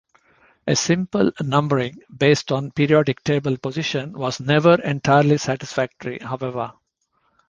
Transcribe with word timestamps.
A 0.65 0.75
simple 0.75 1.31
numbering 1.43 1.99
based 2.17 2.51
on 2.51 2.71
periodic 2.71 3.23
table 3.23 3.55
position 3.55 4.13
was 4.13 4.39
never 4.39 4.81
entirely 4.81 5.37
satisfactory, 5.37 6.17
however. 6.17 6.73